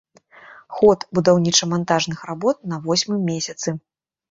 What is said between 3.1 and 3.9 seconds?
месяцы.